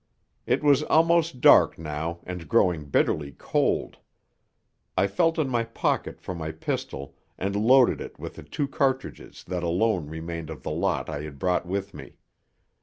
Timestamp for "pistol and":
6.51-7.55